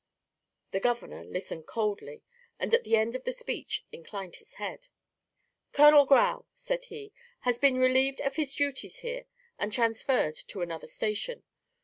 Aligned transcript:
The 0.71 0.79
governor 0.79 1.23
listened 1.23 1.67
coldly 1.67 2.23
and 2.57 2.73
at 2.73 2.83
the 2.83 2.95
end 2.95 3.15
of 3.15 3.23
the 3.23 3.31
speech 3.31 3.85
inclined 3.91 4.37
his 4.37 4.55
head. 4.55 4.87
"Colonel 5.73 6.05
Grau," 6.07 6.47
said 6.55 6.85
he, 6.85 7.13
"has 7.41 7.59
been 7.59 7.77
relieved 7.77 8.19
of 8.21 8.35
his 8.35 8.55
duties 8.55 9.01
here 9.01 9.27
and 9.59 9.71
transferred 9.71 10.33
to 10.47 10.61
another 10.63 10.87
station. 10.87 11.43